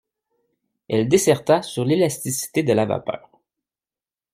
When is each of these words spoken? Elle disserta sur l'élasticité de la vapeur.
Elle 0.89 1.07
disserta 1.07 1.61
sur 1.61 1.85
l'élasticité 1.85 2.63
de 2.63 2.73
la 2.73 2.87
vapeur. 2.87 3.29